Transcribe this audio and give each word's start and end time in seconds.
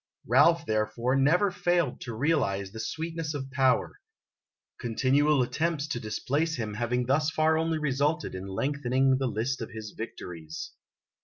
Ralph, 0.25 0.65
therefore, 0.65 1.15
never 1.15 1.51
failed 1.51 2.01
to 2.01 2.15
realize 2.15 2.71
the 2.71 2.79
sweetness 2.79 3.35
of 3.35 3.51
power 3.51 3.99
continual 4.79 5.43
attempts 5.43 5.85
to 5.89 5.99
displace 5.99 6.55
him 6.55 6.73
having 6.73 7.05
thus 7.05 7.29
far 7.29 7.55
only 7.55 7.77
resulted 7.77 8.33
in 8.33 8.47
lengthening 8.47 9.19
the 9.19 9.27
list 9.27 9.61
of 9.61 9.69
his 9.69 9.91
victories. 9.91 10.71